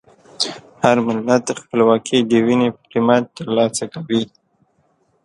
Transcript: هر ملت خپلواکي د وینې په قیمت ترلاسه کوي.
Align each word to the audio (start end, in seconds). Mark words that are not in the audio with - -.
هر 0.83 0.97
ملت 1.07 1.45
خپلواکي 1.61 2.17
د 2.29 2.31
وینې 2.45 2.69
په 2.75 2.81
قیمت 2.91 3.23
ترلاسه 3.37 3.85
کوي. 3.93 4.23